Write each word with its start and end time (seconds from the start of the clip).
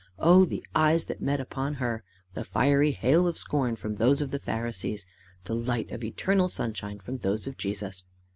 Oh! 0.17 0.45
the 0.45 0.65
eyes 0.73 1.05
that 1.05 1.21
met 1.21 1.39
upon 1.39 1.75
her! 1.75 2.03
The 2.33 2.43
fiery 2.43 2.89
hail 2.89 3.27
of 3.27 3.37
scorn 3.37 3.75
from 3.75 3.97
those 3.97 4.19
of 4.19 4.31
the 4.31 4.39
Pharisees 4.39 5.05
the 5.43 5.53
light 5.53 5.91
of 5.91 6.03
eternal 6.03 6.47
sunshine 6.49 6.99
from 6.99 7.19
those 7.19 7.45
of 7.45 7.55
Jesus! 7.55 8.03